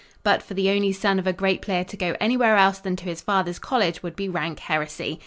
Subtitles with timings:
[0.23, 3.03] But for the only son of a great player to go anywhere else than to
[3.05, 5.19] his father's college would be rank heresy.